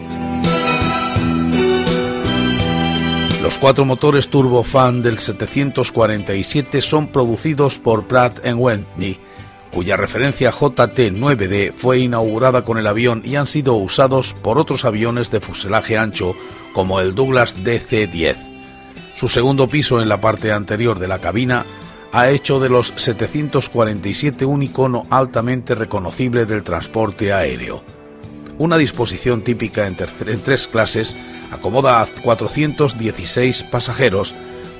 Los 3.41 3.57
cuatro 3.57 3.85
motores 3.85 4.27
turbofan 4.29 5.01
del 5.01 5.17
747 5.17 6.81
son 6.81 7.07
producidos 7.07 7.79
por 7.79 8.07
Pratt 8.07 8.39
Whitney 8.43 9.19
cuya 9.75 9.97
referencia 9.97 10.53
JT-9D 10.53 11.73
fue 11.73 11.99
inaugurada 11.99 12.63
con 12.63 12.77
el 12.77 12.87
avión 12.87 13.21
y 13.25 13.35
han 13.35 13.45
sido 13.45 13.73
usados 13.73 14.33
por 14.33 14.57
otros 14.57 14.85
aviones 14.85 15.31
de 15.31 15.41
fuselaje 15.41 15.97
ancho 15.97 16.33
como 16.73 17.01
el 17.01 17.13
Douglas 17.13 17.57
DC-10. 17.57 18.37
Su 19.15 19.27
segundo 19.27 19.67
piso 19.67 20.01
en 20.01 20.07
la 20.07 20.21
parte 20.21 20.53
anterior 20.53 20.97
de 20.97 21.09
la 21.09 21.19
cabina 21.19 21.65
ha 22.13 22.29
hecho 22.29 22.61
de 22.61 22.69
los 22.69 22.93
747 22.95 24.45
un 24.45 24.63
icono 24.63 25.07
altamente 25.09 25.75
reconocible 25.75 26.45
del 26.45 26.63
transporte 26.63 27.33
aéreo. 27.33 27.83
Una 28.57 28.77
disposición 28.77 29.41
típica 29.41 29.87
en, 29.87 29.97
tres 29.97 30.67
clases 30.69 31.17
acomoda 31.51 32.01
a 32.01 32.05
416 32.05 33.63
pasajeros 33.63 34.33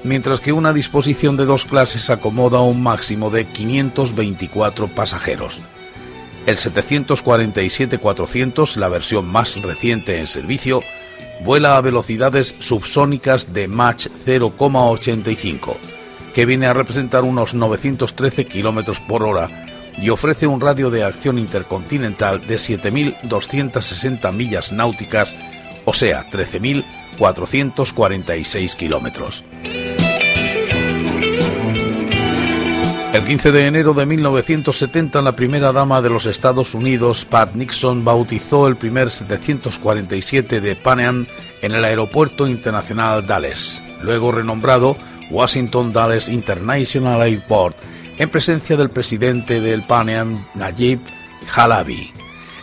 mientras 0.05 0.39
que 0.39 0.53
una 0.53 0.71
disposición 0.71 1.35
de 1.35 1.43
dos 1.45 1.65
clases 1.65 2.09
acomoda 2.09 2.61
un 2.61 2.81
máximo 2.83 3.29
de 3.31 3.43
524 3.45 4.87
pasajeros. 4.87 5.59
El 6.45 6.55
747-400, 6.57 8.77
la 8.77 8.87
versión 8.87 9.27
más 9.27 9.61
reciente 9.61 10.19
en 10.19 10.27
servicio, 10.27 10.81
vuela 11.43 11.75
a 11.75 11.81
velocidades 11.81 12.55
subsónicas 12.59 13.51
de 13.51 13.67
Mach 13.67 14.05
0,85, 14.25 15.75
que 16.33 16.45
viene 16.45 16.67
a 16.67 16.73
representar 16.73 17.23
unos 17.23 17.55
913 17.55 18.45
km 18.45 18.99
por 19.07 19.23
hora 19.23 19.65
y 19.97 20.09
ofrece 20.09 20.45
un 20.45 20.59
radio 20.61 20.91
de 20.91 21.03
acción 21.03 21.39
intercontinental 21.39 22.45
de 22.45 22.57
7.260 22.57 24.31
millas 24.33 24.71
náuticas, 24.71 25.35
o 25.85 25.93
sea, 25.93 26.29
13.446 26.29 28.75
kilómetros. 28.75 29.43
El 33.15 33.23
15 33.23 33.53
de 33.53 33.67
enero 33.67 33.93
de 33.93 34.05
1970, 34.05 35.21
la 35.21 35.37
primera 35.37 35.71
dama 35.71 36.01
de 36.01 36.09
los 36.09 36.25
Estados 36.25 36.73
Unidos, 36.73 37.23
Pat 37.23 37.55
Nixon, 37.55 38.03
bautizó 38.03 38.67
el 38.67 38.75
primer 38.75 39.09
747 39.09 40.59
de 40.59 40.75
Pan 40.75 40.99
Am 40.99 41.27
en 41.61 41.71
el 41.71 41.85
Aeropuerto 41.85 42.45
Internacional 42.45 43.25
Dallas, 43.25 43.81
luego 44.01 44.33
renombrado 44.33 44.97
Washington 45.31 45.93
Dallas 45.93 46.27
International 46.27 47.21
Airport, 47.21 47.77
en 48.17 48.29
presencia 48.29 48.75
del 48.75 48.89
presidente 48.89 49.61
del 49.61 49.87
Pan 49.87 50.09
Am, 50.09 50.45
Najib 50.53 50.99
Halabi. 51.55 52.11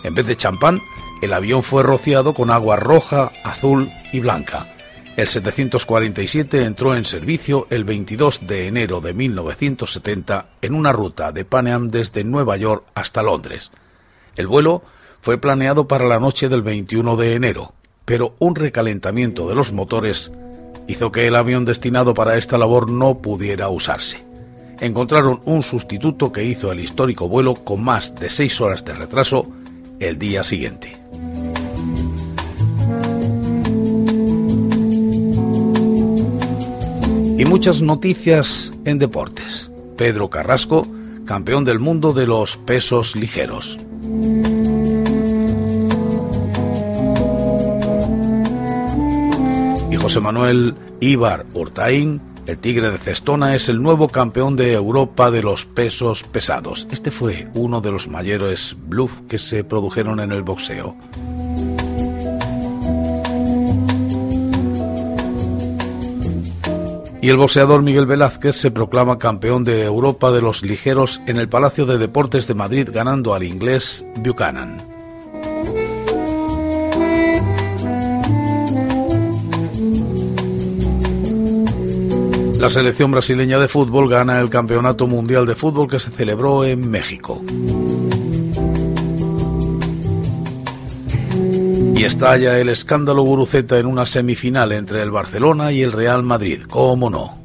En 0.05 0.15
vez 0.15 0.27
de 0.27 0.37
champán, 0.37 0.81
el 1.23 1.33
avión 1.33 1.63
fue 1.63 1.83
rociado 1.83 2.35
con 2.35 2.51
agua 2.51 2.77
roja, 2.77 3.33
azul 3.43 3.91
y 4.13 4.21
blanca. 4.21 4.72
El 5.15 5.29
747 5.29 6.65
entró 6.65 6.97
en 6.97 7.05
servicio 7.05 7.67
el 7.69 7.85
22 7.85 8.47
de 8.47 8.67
enero 8.67 9.03
de 9.03 9.13
1970 9.13 10.47
en 10.63 10.75
una 10.75 10.91
ruta 10.91 11.33
de 11.33 11.45
Pan 11.45 11.89
desde 11.89 12.25
Nueva 12.25 12.57
York 12.57 12.85
hasta 12.95 13.23
Londres. 13.23 13.73
El 14.37 14.47
vuelo 14.47 14.83
fue 15.21 15.37
planeado 15.37 15.87
para 15.87 16.07
la 16.07 16.19
noche 16.19 16.49
del 16.49 16.63
21 16.63 17.17
de 17.17 17.35
enero, 17.35 17.75
pero 18.07 18.35
un 18.39 18.55
recalentamiento 18.55 19.47
de 19.47 19.55
los 19.55 19.73
motores 19.75 20.33
hizo 20.89 21.13
que 21.13 21.27
el 21.27 21.37
avión 21.37 21.67
destinado 21.67 22.15
para 22.15 22.39
esta 22.39 22.57
labor 22.57 22.91
no 22.91 23.19
pudiera 23.19 23.69
usarse. 23.69 24.25
Encontraron 24.81 25.43
un 25.45 25.63
sustituto 25.63 26.33
que 26.33 26.45
hizo 26.45 26.73
el 26.73 26.81
histórico 26.81 27.29
vuelo 27.29 27.55
con 27.55 27.85
más 27.85 28.15
de 28.15 28.31
seis 28.31 28.59
horas 28.63 28.83
de 28.87 28.95
retraso 28.95 29.47
el 30.01 30.19
día 30.19 30.43
siguiente. 30.43 30.97
Y 37.43 37.45
muchas 37.45 37.83
noticias 37.83 38.73
en 38.85 39.01
deportes. 39.01 39.73
Pedro 39.97 40.31
Carrasco, 40.31 40.87
campeón 41.27 41.65
del 41.65 41.81
mundo 41.81 42.13
de 42.13 42.29
los 42.29 42.57
pesos 42.57 43.17
ligeros. 43.17 43.81
Y 49.91 49.97
José 49.97 50.21
Manuel 50.21 50.77
Ibar 51.01 51.45
Hurtaín, 51.53 52.21
El 52.47 52.59
Tigre 52.59 52.93
de 52.93 52.99
Cestona 52.99 53.57
es 53.57 53.69
el 53.69 53.83
nuevo 53.83 54.07
campeón 54.07 54.55
de 54.55 54.75
Europa 54.75 55.33
de 55.33 55.43
los 55.43 55.67
pesos 55.67 56.23
pesados. 56.23 56.87
Este 56.93 57.11
fue 57.11 57.49
uno 57.55 57.81
de 57.81 57.91
los 57.91 58.07
mayores 58.07 58.77
bluff 58.87 59.15
que 59.29 59.41
se 59.41 59.65
produjeron 59.65 60.21
en 60.21 60.31
el 60.31 60.45
boxeo. 60.45 60.95
Y 67.23 67.31
el 67.31 67.37
boxeador 67.37 67.83
Miguel 67.83 68.05
Velázquez 68.05 68.57
se 68.57 68.73
proclama 68.73 69.19
campeón 69.19 69.63
de 69.63 69.85
Europa 69.85 70.33
de 70.33 70.43
los 70.43 70.63
ligeros 70.63 71.23
en 71.27 71.39
el 71.39 71.49
Palacio 71.49 71.87
de 71.87 71.97
Deportes 71.97 72.49
de 72.49 72.55
Madrid 72.55 72.89
ganando 72.93 73.33
al 73.33 73.45
inglés 73.45 74.05
Buchanan. 74.17 74.79
La 82.59 82.71
selección 82.71 83.13
brasileña 83.13 83.59
de 83.59 83.69
fútbol 83.69 84.09
gana 84.09 84.41
el 84.41 84.51
Campeonato 84.51 85.07
Mundial 85.07 85.47
de 85.47 85.55
Fútbol 85.55 85.89
que 85.89 86.01
se 86.01 86.11
celebró 86.11 86.65
en 86.65 86.91
México. 86.91 87.41
Y 92.03 92.05
estalla 92.05 92.59
el 92.59 92.69
escándalo 92.69 93.23
Guruceta 93.23 93.79
en 93.79 93.87
una 93.87 94.07
semifinal 94.07 94.73
entre 94.73 95.03
el 95.03 95.13
Barcelona 95.13 95.71
y 95.71 95.83
el 95.83 95.93
Real 95.93 96.25
Madrid, 96.25 96.65
¿cómo 96.69 97.09
no? 97.09 97.39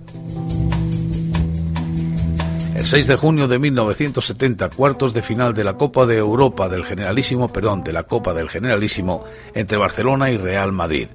El 2.74 2.88
6 2.88 3.06
de 3.06 3.18
junio 3.18 3.48
de 3.48 3.60
1970, 3.60 4.72
cuartos 4.72 5.14
de 5.14 5.22
final 5.22 5.54
de 5.54 5.64
la 5.64 5.78
Copa 5.78 6.08
de 6.08 6.18
Europa 6.18 6.70
del 6.70 6.86
Generalísimo, 6.86 7.54
perdón, 7.54 7.82
de 7.84 7.94
la 7.94 8.06
Copa 8.06 8.34
del 8.34 8.50
Generalísimo 8.50 9.26
entre 9.54 9.78
Barcelona 9.78 10.32
y 10.32 10.38
Real 10.38 10.72
Madrid. 10.72 11.10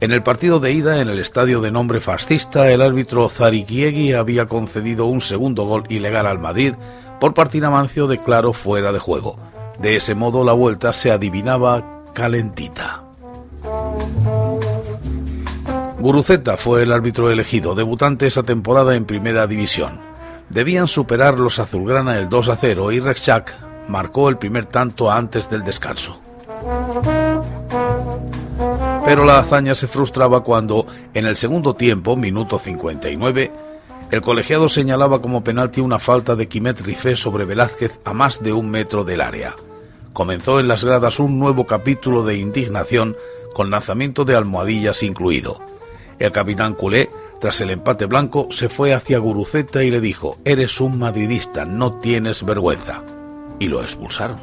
En 0.00 0.10
el 0.10 0.24
partido 0.24 0.58
de 0.58 0.72
ida 0.72 1.00
en 1.00 1.08
el 1.08 1.20
estadio 1.20 1.60
de 1.60 1.70
nombre 1.70 2.00
fascista, 2.00 2.72
el 2.72 2.82
árbitro 2.82 3.28
Zarikiegui 3.28 4.14
había 4.14 4.46
concedido 4.46 5.06
un 5.06 5.20
segundo 5.20 5.64
gol 5.64 5.84
ilegal 5.90 6.26
al 6.26 6.40
Madrid 6.40 6.74
por 7.20 7.34
partida 7.34 7.70
mancio 7.70 8.08
de 8.08 8.18
fuera 8.52 8.90
de 8.90 8.98
juego. 8.98 9.38
De 9.78 9.94
ese 9.94 10.16
modo 10.16 10.42
la 10.42 10.54
vuelta 10.54 10.92
se 10.92 11.12
adivinaba 11.12 11.99
calentita. 12.12 13.02
Guruceta 15.98 16.56
fue 16.56 16.82
el 16.82 16.92
árbitro 16.92 17.30
elegido, 17.30 17.74
debutante 17.74 18.26
esa 18.26 18.42
temporada 18.42 18.96
en 18.96 19.04
Primera 19.04 19.46
División. 19.46 20.00
Debían 20.48 20.88
superar 20.88 21.38
los 21.38 21.58
azulgrana 21.58 22.18
el 22.18 22.28
2 22.28 22.48
a 22.48 22.56
0 22.56 22.92
y 22.92 23.00
Rexchak 23.00 23.54
marcó 23.88 24.28
el 24.28 24.38
primer 24.38 24.66
tanto 24.66 25.10
antes 25.10 25.50
del 25.50 25.62
descanso. 25.62 26.18
Pero 29.04 29.24
la 29.24 29.38
hazaña 29.38 29.74
se 29.74 29.86
frustraba 29.86 30.42
cuando, 30.42 30.86
en 31.14 31.26
el 31.26 31.36
segundo 31.36 31.74
tiempo, 31.74 32.16
minuto 32.16 32.58
59, 32.58 33.52
el 34.10 34.22
colegiado 34.22 34.68
señalaba 34.68 35.20
como 35.20 35.44
penalti 35.44 35.80
una 35.80 35.98
falta 35.98 36.34
de 36.34 36.48
Quimet 36.48 36.80
Rifé 36.80 37.14
sobre 37.16 37.44
Velázquez 37.44 38.00
a 38.04 38.12
más 38.12 38.42
de 38.42 38.52
un 38.52 38.70
metro 38.70 39.04
del 39.04 39.20
área 39.20 39.54
comenzó 40.20 40.60
en 40.60 40.68
las 40.68 40.84
gradas 40.84 41.18
un 41.18 41.38
nuevo 41.38 41.64
capítulo 41.64 42.22
de 42.24 42.36
indignación 42.36 43.16
con 43.54 43.70
lanzamiento 43.70 44.26
de 44.26 44.36
almohadillas 44.36 45.02
incluido. 45.02 45.62
El 46.18 46.30
capitán 46.30 46.74
culé, 46.74 47.08
tras 47.40 47.62
el 47.62 47.70
empate 47.70 48.04
blanco, 48.04 48.46
se 48.50 48.68
fue 48.68 48.92
hacia 48.92 49.16
Guruceta 49.16 49.82
y 49.82 49.90
le 49.90 50.02
dijo, 50.02 50.36
Eres 50.44 50.78
un 50.82 50.98
madridista, 50.98 51.64
no 51.64 51.94
tienes 52.00 52.44
vergüenza. 52.44 53.02
Y 53.58 53.68
lo 53.68 53.82
expulsaron. 53.82 54.38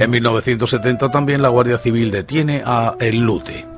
En 0.00 0.10
1970 0.10 1.12
también 1.12 1.42
la 1.42 1.48
Guardia 1.48 1.78
Civil 1.78 2.10
detiene 2.10 2.64
a 2.66 2.96
El 2.98 3.18
Lute, 3.18 3.77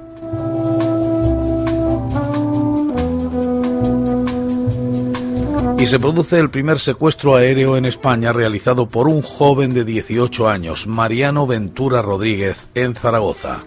y 5.80 5.86
se 5.86 5.98
produce 5.98 6.38
el 6.38 6.50
primer 6.50 6.78
secuestro 6.78 7.36
aéreo 7.36 7.74
en 7.78 7.86
España 7.86 8.34
realizado 8.34 8.86
por 8.86 9.08
un 9.08 9.22
joven 9.22 9.72
de 9.72 9.86
18 9.86 10.46
años, 10.46 10.86
Mariano 10.86 11.46
Ventura 11.46 12.02
Rodríguez, 12.02 12.66
en 12.74 12.94
Zaragoza. 12.94 13.64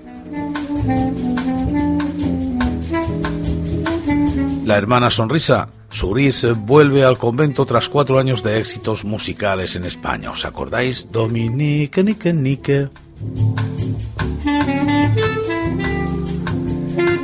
La 4.64 4.78
hermana 4.78 5.10
Sonrisa, 5.10 5.70
Suris, 5.90 6.46
vuelve 6.56 7.04
al 7.04 7.18
convento 7.18 7.66
tras 7.66 7.90
cuatro 7.90 8.20
años 8.20 8.44
de 8.44 8.60
éxitos 8.60 9.04
musicales 9.04 9.76
en 9.76 9.86
España. 9.86 10.30
¿Os 10.30 10.46
acordáis? 10.46 11.12
Dominique, 11.12 12.04
Nique, 12.04 12.32
Nique. 12.32 12.90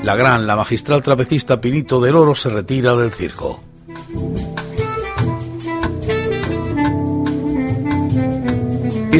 La 0.03 0.15
gran, 0.15 0.47
la 0.47 0.55
magistral 0.55 1.03
trapecista 1.03 1.61
Pinito 1.61 2.01
del 2.01 2.15
Oro 2.15 2.33
se 2.33 2.49
retira 2.49 2.95
del 2.95 3.11
circo. 3.11 3.68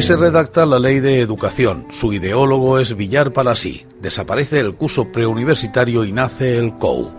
Y 0.00 0.02
se 0.02 0.16
redacta 0.16 0.64
la 0.64 0.78
ley 0.78 0.98
de 1.00 1.20
educación. 1.20 1.86
Su 1.90 2.14
ideólogo 2.14 2.78
es 2.78 2.96
Villar 2.96 3.34
Palasí. 3.34 3.84
Desaparece 4.00 4.58
el 4.58 4.74
curso 4.74 5.12
preuniversitario 5.12 6.06
y 6.06 6.12
nace 6.12 6.56
el 6.56 6.72
COU. 6.78 7.10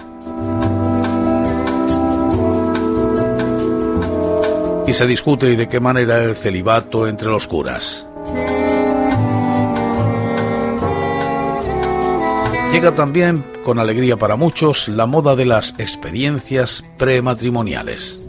Y 4.88 4.94
se 4.94 5.06
discute 5.06 5.56
de 5.56 5.68
qué 5.68 5.80
manera 5.80 6.24
el 6.24 6.36
celibato 6.36 7.06
entre 7.06 7.30
los 7.30 7.46
curas. 7.46 8.08
Llega 12.74 12.96
también, 12.96 13.44
con 13.64 13.78
alegría 13.78 14.18
para 14.18 14.36
muchos, 14.36 14.88
la 14.88 15.06
moda 15.06 15.36
de 15.36 15.46
las 15.46 15.76
experiencias 15.78 16.84
prematrimoniales. 16.98 18.20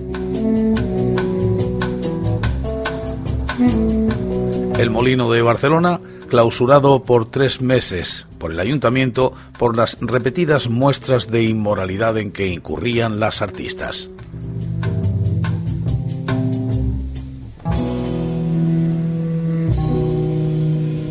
El 4.82 4.90
Molino 4.90 5.30
de 5.30 5.42
Barcelona, 5.42 6.00
clausurado 6.28 7.04
por 7.04 7.30
tres 7.30 7.60
meses 7.60 8.26
por 8.38 8.50
el 8.50 8.58
ayuntamiento 8.58 9.32
por 9.56 9.76
las 9.76 9.96
repetidas 10.00 10.68
muestras 10.68 11.30
de 11.30 11.44
inmoralidad 11.44 12.18
en 12.18 12.32
que 12.32 12.48
incurrían 12.48 13.20
las 13.20 13.42
artistas. 13.42 14.10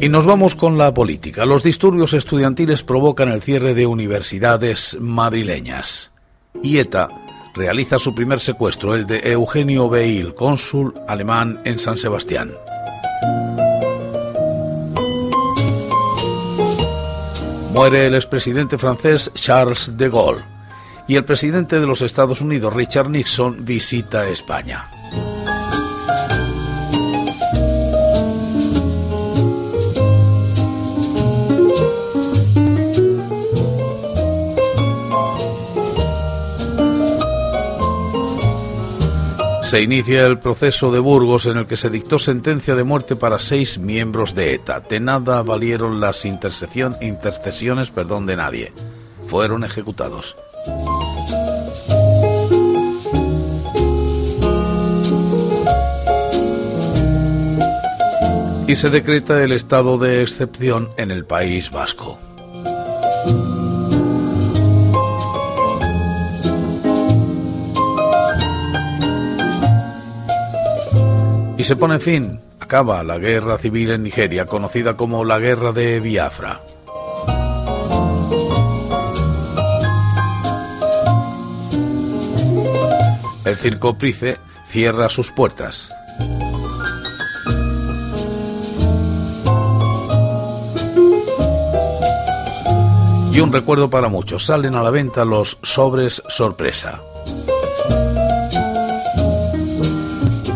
Y 0.02 0.10
nos 0.10 0.26
vamos 0.26 0.56
con 0.56 0.78
la 0.78 0.94
política. 0.94 1.46
Los 1.46 1.64
disturbios 1.64 2.12
estudiantiles 2.12 2.84
provocan 2.84 3.30
el 3.30 3.42
cierre 3.42 3.74
de 3.74 3.86
universidades 3.86 4.98
madrileñas. 5.00 6.12
Y 6.62 6.80
ETA 6.80 7.08
realiza 7.56 8.00
su 8.00 8.14
primer 8.14 8.42
secuestro, 8.42 8.96
el 8.96 9.08
de 9.08 9.32
Eugenio 9.32 9.88
Beil, 9.88 10.36
cónsul 10.36 10.94
alemán 11.08 11.62
en 11.64 11.80
San 11.80 11.98
Sebastián. 11.98 12.52
Muere 17.72 18.06
el 18.06 18.16
expresidente 18.16 18.78
francés 18.78 19.32
Charles 19.34 19.96
de 19.96 20.10
Gaulle 20.10 20.44
y 21.08 21.16
el 21.16 21.24
presidente 21.24 21.80
de 21.80 21.88
los 21.88 22.02
Estados 22.02 22.42
Unidos 22.42 22.74
Richard 22.74 23.10
Nixon 23.10 23.64
visita 23.64 24.28
España. 24.28 24.90
Se 39.72 39.82
inicia 39.82 40.26
el 40.28 40.38
proceso 40.38 40.92
de 40.92 41.00
Burgos 41.00 41.46
en 41.46 41.56
el 41.56 41.66
que 41.66 41.78
se 41.78 41.90
dictó 41.90 42.20
sentencia 42.20 42.76
de 42.76 42.84
muerte 42.84 43.16
para 43.16 43.40
seis 43.40 43.78
miembros 43.78 44.36
de 44.36 44.54
ETA. 44.54 44.82
De 44.82 45.00
nada 45.00 45.44
valieron 45.44 46.02
las 46.02 46.26
intercesiones 46.26 47.90
perdón, 47.90 48.26
de 48.26 48.36
nadie. 48.36 48.74
Fueron 49.28 49.64
ejecutados. 49.64 50.36
Y 58.68 58.76
se 58.76 58.90
decreta 58.90 59.42
el 59.42 59.54
estado 59.54 59.98
de 59.98 60.22
excepción 60.22 60.90
en 60.98 61.12
el 61.12 61.24
País 61.24 61.72
Vasco. 61.72 62.20
Y 71.62 71.64
se 71.64 71.76
pone 71.76 72.00
fin, 72.00 72.42
acaba 72.60 73.04
la 73.04 73.20
guerra 73.20 73.60
civil 73.60 73.92
en 73.92 74.02
Nigeria, 74.02 74.48
conocida 74.48 74.98
como 74.98 75.24
la 75.24 75.38
Guerra 75.38 75.72
de 75.72 76.00
Biafra. 76.00 76.60
El 83.46 83.56
circo 83.58 83.96
Price 83.96 84.40
cierra 84.66 85.08
sus 85.08 85.32
puertas. 85.32 85.94
Y 93.32 93.40
un 93.40 93.54
recuerdo 93.54 93.92
para 93.92 94.10
muchos, 94.10 94.48
salen 94.48 94.74
a 94.74 94.82
la 94.82 94.90
venta 94.90 95.26
los 95.26 95.60
sobres 95.62 96.24
sorpresa. 96.28 97.04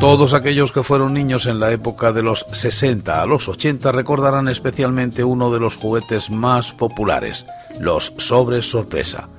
Todos 0.05 0.35
aquellos 0.35 0.71
que 0.71 0.83
fueron 0.83 1.13
niños 1.13 1.47
en 1.47 1.59
la 1.59 1.71
época 1.71 2.13
de 2.13 2.21
los 2.21 2.45
60 2.51 3.23
a 3.23 3.25
los 3.25 3.49
80 3.49 3.91
recordarán 3.91 4.47
especialmente 4.47 5.23
uno 5.23 5.51
de 5.51 5.59
los 5.59 5.77
juguetes 5.77 6.29
más 6.29 6.73
populares, 6.73 7.47
los 7.79 8.13
sobres 8.19 8.69
sorpresa. 8.69 9.29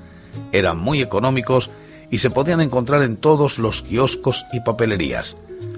Eran 0.50 0.78
muy 0.78 1.02
económicos 1.02 1.70
y 2.10 2.18
se 2.18 2.30
podían 2.30 2.60
encontrar 2.60 3.04
en 3.04 3.16
todos 3.16 3.60
los 3.60 3.80
kioscos 3.82 4.44
y 4.52 4.58
papelerías. 4.58 5.36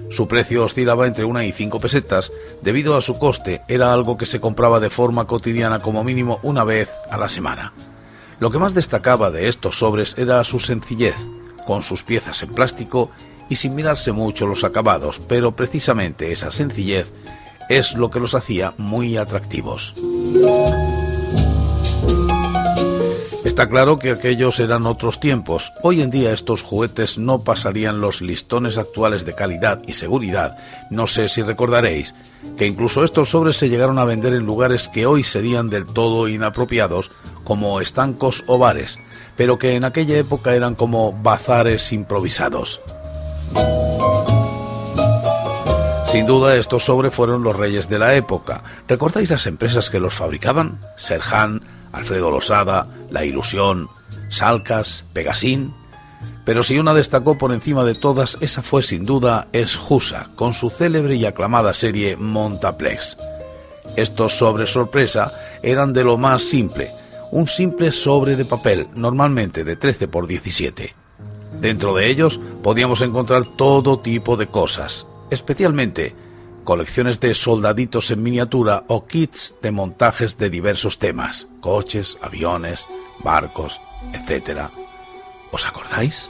Su 0.09 0.27
precio 0.27 0.63
oscilaba 0.63 1.05
entre 1.05 1.23
una 1.23 1.45
y 1.45 1.51
cinco 1.51 1.79
pesetas, 1.79 2.31
debido 2.63 2.97
a 2.97 3.01
su 3.01 3.19
coste 3.19 3.61
era 3.67 3.93
algo 3.93 4.17
que 4.17 4.25
se 4.25 4.41
compraba 4.41 4.79
de 4.79 4.89
forma 4.89 5.27
cotidiana 5.27 5.83
como 5.83 6.03
mínimo 6.03 6.39
una 6.41 6.63
vez 6.63 6.89
a 7.11 7.19
la 7.19 7.29
semana. 7.29 7.73
Lo 8.39 8.49
que 8.49 8.57
más 8.57 8.73
destacaba 8.73 9.29
de 9.29 9.49
estos 9.49 9.77
sobres 9.77 10.15
era 10.17 10.43
su 10.43 10.59
sencillez, 10.59 11.15
con 11.67 11.83
sus 11.83 12.01
piezas 12.01 12.41
en 12.41 12.55
plástico 12.55 13.11
y 13.49 13.57
sin 13.57 13.75
mirarse 13.75 14.11
mucho 14.11 14.47
los 14.47 14.63
acabados, 14.63 15.19
pero 15.27 15.55
precisamente 15.55 16.31
esa 16.31 16.51
sencillez 16.51 17.11
es 17.69 17.95
lo 17.95 18.09
que 18.09 18.19
los 18.19 18.35
hacía 18.35 18.73
muy 18.77 19.17
atractivos. 19.17 19.93
Está 23.43 23.67
claro 23.67 23.99
que 23.99 24.11
aquellos 24.11 24.59
eran 24.59 24.85
otros 24.85 25.19
tiempos. 25.19 25.73
Hoy 25.81 26.01
en 26.01 26.09
día 26.09 26.31
estos 26.31 26.63
juguetes 26.63 27.17
no 27.17 27.43
pasarían 27.43 27.99
los 27.99 28.21
listones 28.21 28.77
actuales 28.77 29.25
de 29.25 29.35
calidad 29.35 29.81
y 29.85 29.95
seguridad. 29.95 30.57
No 30.89 31.07
sé 31.07 31.27
si 31.27 31.41
recordaréis 31.41 32.15
que 32.57 32.67
incluso 32.67 33.03
estos 33.03 33.31
sobres 33.31 33.57
se 33.57 33.67
llegaron 33.67 33.99
a 33.99 34.05
vender 34.05 34.33
en 34.33 34.45
lugares 34.45 34.87
que 34.87 35.05
hoy 35.05 35.23
serían 35.23 35.69
del 35.69 35.85
todo 35.85 36.27
inapropiados, 36.27 37.11
como 37.43 37.81
estancos 37.81 38.43
o 38.47 38.57
bares, 38.57 38.97
pero 39.35 39.57
que 39.57 39.75
en 39.75 39.83
aquella 39.83 40.17
época 40.17 40.55
eran 40.55 40.75
como 40.75 41.11
bazares 41.11 41.91
improvisados. 41.91 42.79
Sin 46.05 46.25
duda 46.25 46.55
estos 46.55 46.85
sobres 46.85 47.13
fueron 47.13 47.43
los 47.43 47.55
reyes 47.55 47.87
de 47.87 47.99
la 47.99 48.15
época. 48.15 48.63
¿Recordáis 48.87 49.29
las 49.29 49.45
empresas 49.45 49.91
que 49.91 49.99
los 49.99 50.15
fabricaban? 50.15 50.79
Serhan, 50.95 51.61
Alfredo 51.91 52.31
Losada, 52.31 52.87
La 53.11 53.25
Ilusión, 53.25 53.89
Salcas, 54.29 55.05
Pegasín. 55.13 55.71
Pero 56.45 56.63
si 56.63 56.79
una 56.79 56.95
destacó 56.95 57.37
por 57.37 57.51
encima 57.51 57.83
de 57.83 57.93
todas, 57.93 58.39
esa 58.41 58.63
fue 58.63 58.81
sin 58.81 59.05
duda 59.05 59.49
Esjusa, 59.53 60.31
con 60.35 60.55
su 60.55 60.71
célebre 60.71 61.15
y 61.15 61.25
aclamada 61.25 61.75
serie 61.75 62.15
Montaplex. 62.17 63.17
Estos 63.95 64.37
sobres 64.37 64.71
sorpresa 64.71 65.31
eran 65.61 65.93
de 65.93 66.03
lo 66.03 66.17
más 66.17 66.41
simple, 66.41 66.89
un 67.31 67.47
simple 67.47 67.91
sobre 67.91 68.35
de 68.35 68.45
papel, 68.45 68.87
normalmente 68.95 69.63
de 69.63 69.75
13 69.75 70.07
por 70.07 70.25
17. 70.25 70.98
Dentro 71.61 71.93
de 71.93 72.09
ellos 72.09 72.39
podíamos 72.63 73.01
encontrar 73.01 73.45
todo 73.45 73.99
tipo 73.99 74.37
de 74.37 74.47
cosas, 74.47 75.07
especialmente 75.29 76.15
colecciones 76.63 77.19
de 77.19 77.33
soldaditos 77.33 78.11
en 78.11 78.23
miniatura 78.23 78.83
o 78.87 79.05
kits 79.05 79.55
de 79.61 79.71
montajes 79.71 80.37
de 80.37 80.49
diversos 80.49 80.99
temas, 80.99 81.47
coches, 81.61 82.17
aviones, 82.21 82.87
barcos, 83.23 83.81
etc. 84.13 84.69
¿Os 85.51 85.65
acordáis? 85.65 86.29